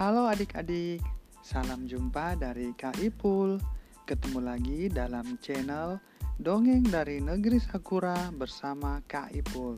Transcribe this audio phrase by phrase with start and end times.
[0.00, 1.04] Halo adik-adik,
[1.44, 3.60] salam jumpa dari Kak Ipul.
[4.08, 6.00] Ketemu lagi dalam channel
[6.40, 9.76] Dongeng dari Negeri Sakura bersama Kak Ipul.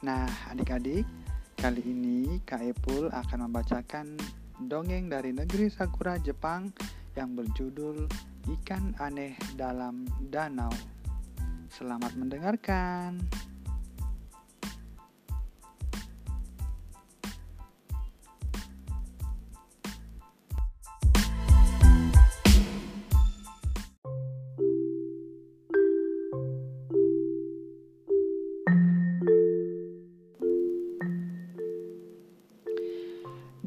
[0.00, 1.04] Nah, adik-adik,
[1.60, 4.16] kali ini Kak Ipul akan membacakan
[4.64, 6.72] dongeng dari Negeri Sakura Jepang
[7.20, 8.08] yang berjudul
[8.48, 10.72] Ikan Aneh dalam Danau.
[11.68, 13.49] Selamat mendengarkan.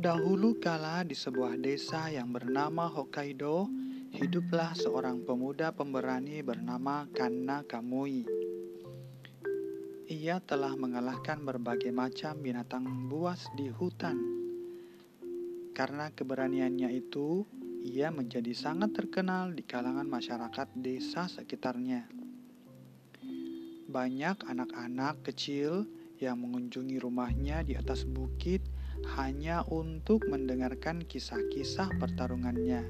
[0.03, 3.71] Dahulu kala di sebuah desa yang bernama Hokkaido,
[4.11, 8.27] hiduplah seorang pemuda pemberani bernama Kanna Kamui.
[10.11, 14.19] Ia telah mengalahkan berbagai macam binatang buas di hutan.
[15.71, 17.47] Karena keberaniannya itu,
[17.87, 22.11] ia menjadi sangat terkenal di kalangan masyarakat desa sekitarnya.
[23.87, 25.87] Banyak anak-anak kecil
[26.19, 28.72] yang mengunjungi rumahnya di atas bukit
[29.13, 32.81] hanya untuk mendengarkan kisah-kisah pertarungannya.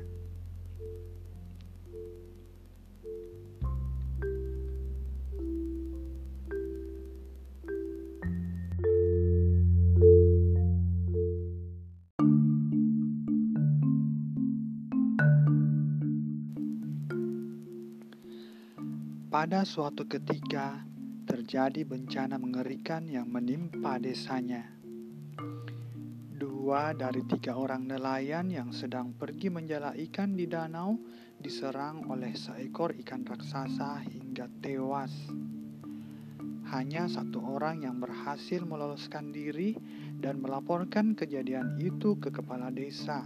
[19.33, 20.85] Pada suatu ketika,
[21.25, 24.82] terjadi bencana mengerikan yang menimpa desanya
[26.73, 30.97] dua dari tiga orang nelayan yang sedang pergi menjala ikan di danau
[31.37, 35.13] diserang oleh seekor ikan raksasa hingga tewas.
[36.73, 39.77] Hanya satu orang yang berhasil meloloskan diri
[40.17, 43.21] dan melaporkan kejadian itu ke kepala desa.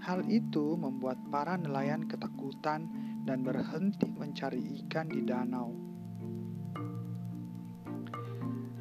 [0.00, 2.88] Hal itu membuat para nelayan ketakutan
[3.28, 5.87] dan berhenti mencari ikan di danau.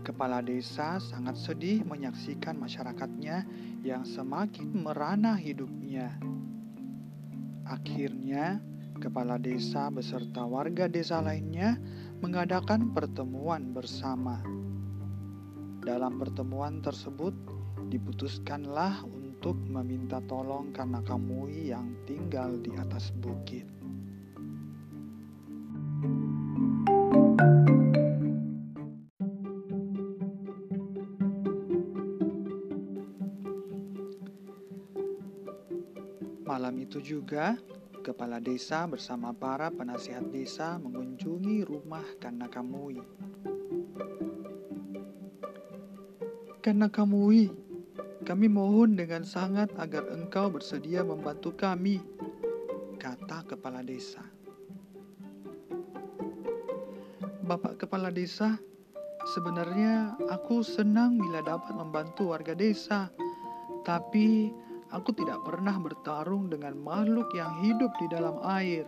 [0.07, 3.44] Kepala desa sangat sedih menyaksikan masyarakatnya
[3.84, 6.16] yang semakin merana hidupnya.
[7.68, 8.63] Akhirnya,
[9.03, 11.75] kepala desa beserta warga desa lainnya
[12.23, 14.40] mengadakan pertemuan bersama.
[15.84, 17.35] Dalam pertemuan tersebut,
[17.91, 23.67] diputuskanlah untuk meminta tolong karena Kamui yang tinggal di atas bukit.
[36.97, 37.53] Itu juga,
[38.02, 42.97] kepala desa bersama para penasihat desa mengunjungi rumah Kanakamui.
[46.66, 47.53] Kanakamui,
[48.25, 52.02] kami mohon dengan sangat agar engkau bersedia membantu kami,
[52.97, 54.25] kata kepala desa.
[57.46, 58.58] Bapak kepala desa,
[59.38, 63.14] sebenarnya aku senang bila dapat membantu warga desa,
[63.85, 64.50] tapi
[64.87, 68.87] Aku tidak pernah bertarung dengan makhluk yang hidup di dalam air.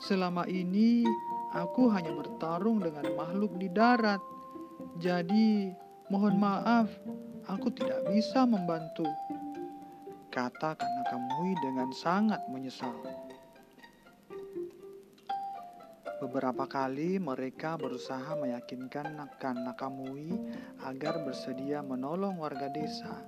[0.00, 1.04] Selama ini,
[1.52, 4.18] aku hanya bertarung dengan makhluk di darat.
[4.96, 5.68] Jadi,
[6.08, 6.88] mohon maaf,
[7.52, 9.04] aku tidak bisa membantu.
[10.32, 12.96] Kata Kanakamui dengan sangat menyesal.
[16.24, 20.32] Beberapa kali mereka berusaha meyakinkan Kanakamui
[20.80, 23.20] agar bersedia menolong warga desa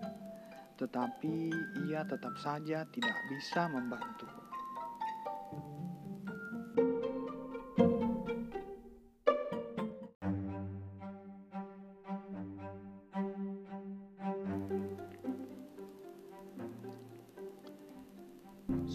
[0.75, 1.55] tetapi
[1.87, 4.27] ia tetap saja tidak bisa membantu.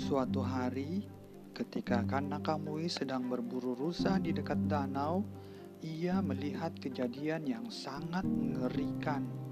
[0.09, 1.05] Suatu hari,
[1.53, 5.21] ketika Kanakamui sedang berburu rusa di dekat danau,
[5.85, 9.48] ia melihat kejadian yang sangat mengerikan.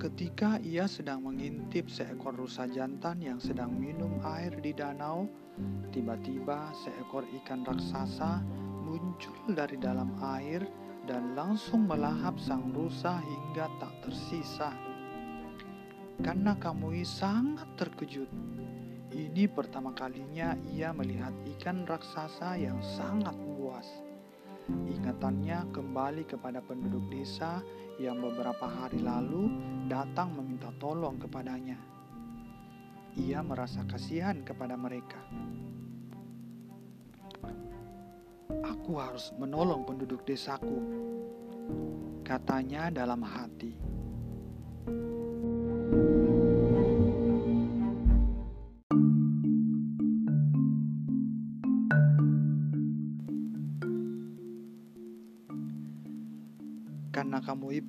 [0.00, 5.28] Ketika ia sedang mengintip seekor rusa jantan yang sedang minum air di danau,
[5.92, 8.40] tiba-tiba seekor ikan raksasa
[8.80, 10.64] muncul dari dalam air
[11.04, 14.72] dan langsung melahap sang rusa hingga tak tersisa.
[16.20, 18.28] Karena Kamui sangat terkejut.
[19.10, 23.36] Ini pertama kalinya ia melihat ikan raksasa yang sangat.
[24.90, 27.62] Ingatannya kembali kepada penduduk desa
[28.00, 29.52] yang beberapa hari lalu
[29.90, 31.76] datang meminta tolong kepadanya.
[33.18, 35.18] Ia merasa kasihan kepada mereka.
[38.60, 40.78] Aku harus menolong penduduk desaku,
[42.22, 43.74] katanya dalam hati.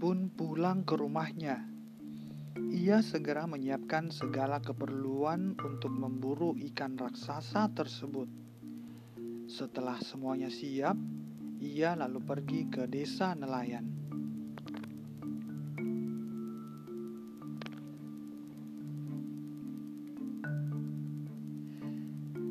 [0.02, 1.62] Pun pulang ke rumahnya.
[2.74, 8.26] Ia segera menyiapkan segala keperluan untuk memburu ikan raksasa tersebut.
[9.46, 10.98] Setelah semuanya siap,
[11.62, 13.86] ia lalu pergi ke desa nelayan.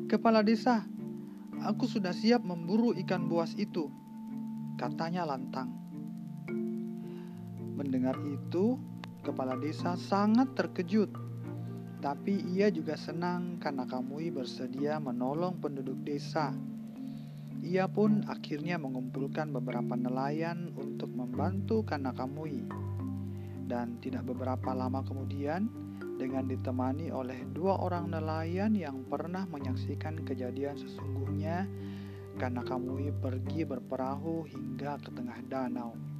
[0.07, 0.87] Kepala desa,
[1.67, 3.91] aku sudah siap memburu ikan buas itu,
[4.79, 5.90] katanya lantang.
[7.81, 8.77] Mendengar itu,
[9.25, 11.09] kepala desa sangat terkejut.
[11.97, 16.53] Tapi ia juga senang karena Kamui bersedia menolong penduduk desa.
[17.65, 22.69] Ia pun akhirnya mengumpulkan beberapa nelayan untuk membantu Kanakamui.
[23.65, 25.65] Dan tidak beberapa lama kemudian,
[26.21, 31.65] dengan ditemani oleh dua orang nelayan yang pernah menyaksikan kejadian sesungguhnya,
[32.37, 36.10] Kanakamui pergi berperahu hingga ke tengah danau.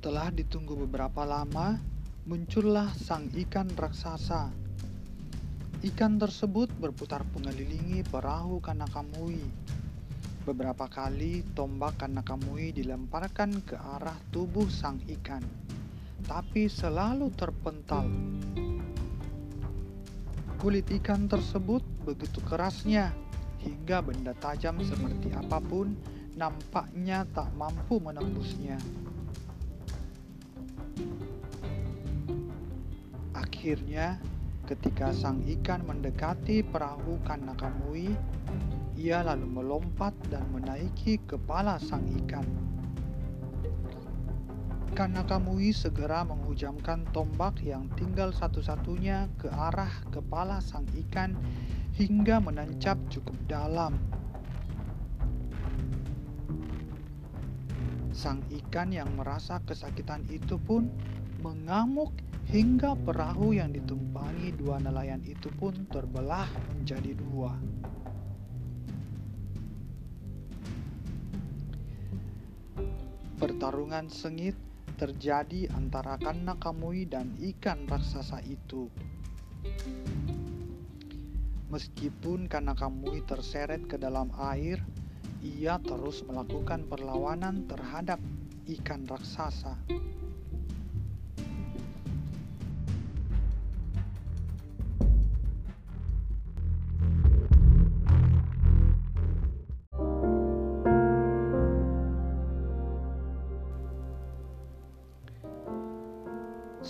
[0.00, 1.76] Setelah ditunggu beberapa lama,
[2.24, 4.48] muncullah sang ikan raksasa.
[5.84, 9.44] Ikan tersebut berputar mengelilingi perahu Kanakamui.
[10.48, 15.44] Beberapa kali tombak Kanakamui dilemparkan ke arah tubuh sang ikan,
[16.24, 18.08] tapi selalu terpental.
[20.64, 23.12] Kulit ikan tersebut begitu kerasnya
[23.60, 25.92] hingga benda tajam seperti apa pun
[26.40, 28.80] nampaknya tak mampu menembusnya.
[33.50, 34.14] Akhirnya,
[34.70, 38.14] ketika sang ikan mendekati perahu Kanakamui,
[38.94, 42.46] ia lalu melompat dan menaiki kepala sang ikan.
[44.94, 51.34] Kanakamui segera menghujamkan tombak yang tinggal satu-satunya ke arah kepala sang ikan
[51.98, 53.98] hingga menancap cukup dalam.
[58.14, 60.86] Sang ikan yang merasa kesakitan itu pun
[61.42, 62.14] mengamuk
[62.50, 67.54] hingga perahu yang ditumpangi dua nelayan itu pun terbelah menjadi dua.
[73.38, 74.58] Pertarungan sengit
[74.98, 76.18] terjadi antara
[76.58, 78.90] Kamui dan ikan raksasa itu.
[81.70, 84.82] Meskipun Kamui terseret ke dalam air,
[85.38, 88.18] ia terus melakukan perlawanan terhadap
[88.66, 89.78] ikan raksasa.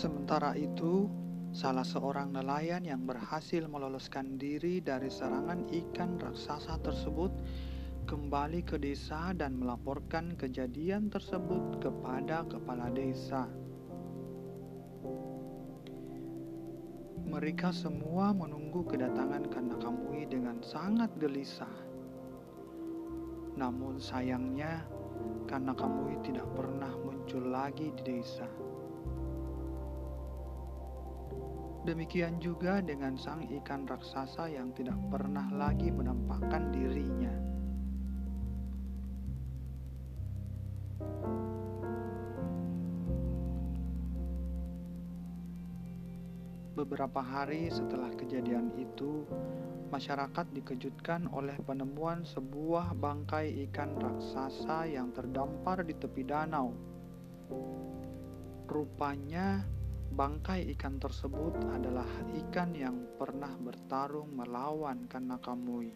[0.01, 1.13] Sementara itu,
[1.53, 7.29] salah seorang nelayan yang berhasil meloloskan diri dari serangan ikan raksasa tersebut
[8.09, 13.45] kembali ke desa dan melaporkan kejadian tersebut kepada kepala desa.
[17.29, 21.77] Mereka semua menunggu kedatangan Kanakamui dengan sangat gelisah.
[23.53, 24.81] Namun sayangnya,
[25.45, 28.49] Kanakamui tidak pernah muncul lagi di desa.
[31.81, 37.33] Demikian juga dengan sang ikan raksasa yang tidak pernah lagi menampakkan dirinya.
[46.77, 49.25] Beberapa hari setelah kejadian itu,
[49.89, 56.77] masyarakat dikejutkan oleh penemuan sebuah bangkai ikan raksasa yang terdampar di tepi danau.
[58.69, 59.80] Rupanya,
[60.11, 65.95] Bangkai ikan tersebut adalah ikan yang pernah bertarung melawan Kanakamui.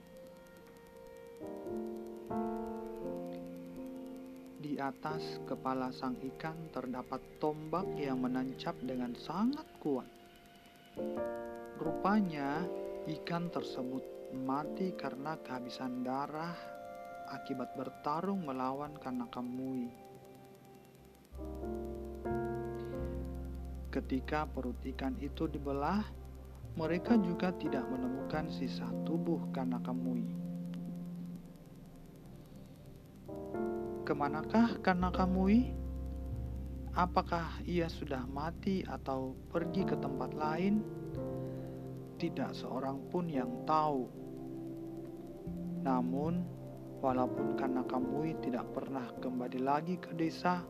[4.63, 10.07] Di atas kepala sang ikan terdapat tombak yang menancap dengan sangat kuat.
[11.83, 12.63] Rupanya,
[13.19, 16.55] ikan tersebut mati karena kehabisan darah
[17.35, 19.91] akibat bertarung melawan Kanakamui.
[23.95, 26.03] Ketika perut ikan itu dibelah,
[26.75, 30.35] mereka juga tidak menemukan sisa tubuh Kanakamui.
[34.03, 35.71] Ke manakah Kanakamui?
[36.99, 40.83] Apakah ia sudah mati atau pergi ke tempat lain?
[42.19, 44.11] Tidak seorang pun yang tahu.
[45.87, 46.43] Namun,
[46.99, 50.67] walaupun Kanakamui tidak pernah kembali lagi ke desa,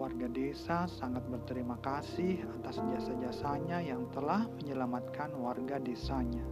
[0.00, 6.44] warga desa sangat berterima kasih atas jasa-jasanya yang telah menyelamatkan warga desanya.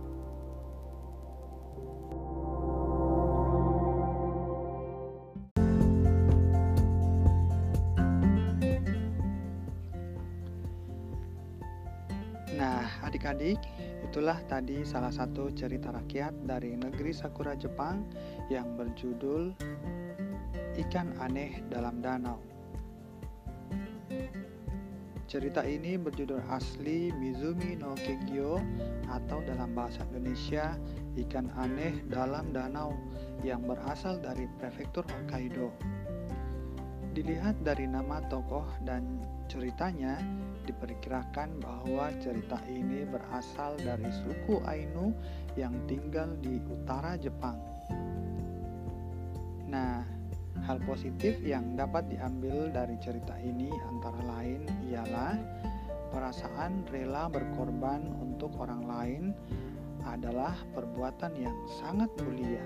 [12.61, 13.57] Nah, adik-adik,
[14.05, 18.05] itulah tadi salah satu cerita rakyat dari negeri Sakura Jepang
[18.53, 19.57] yang berjudul
[20.77, 22.50] Ikan Aneh dalam Danau.
[25.31, 28.59] Cerita ini berjudul asli Mizumi no Kegyo
[29.07, 30.75] atau dalam bahasa Indonesia
[31.23, 32.99] ikan aneh dalam danau
[33.47, 35.71] yang berasal dari prefektur Hokkaido.
[37.15, 40.19] Dilihat dari nama tokoh dan ceritanya,
[40.67, 45.15] diperkirakan bahwa cerita ini berasal dari suku Ainu
[45.55, 47.70] yang tinggal di utara Jepang.
[50.71, 55.35] Hal positif yang dapat diambil dari cerita ini antara lain ialah
[56.15, 59.23] perasaan rela berkorban untuk orang lain
[60.07, 62.63] adalah perbuatan yang sangat mulia.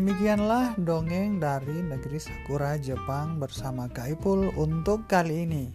[0.00, 5.68] Demikianlah dongeng dari negeri Sakura Jepang bersama Kak Ipul untuk kali ini.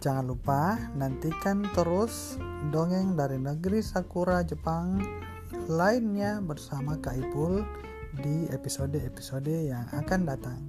[0.00, 2.40] Jangan lupa nantikan terus
[2.72, 5.04] dongeng dari negeri Sakura Jepang
[5.68, 7.60] lainnya bersama Kak Ipul
[8.16, 10.64] di episode-episode yang akan datang.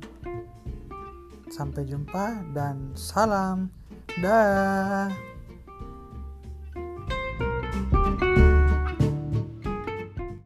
[1.48, 3.72] Sampai jumpa dan salam.
[4.20, 5.29] Dah.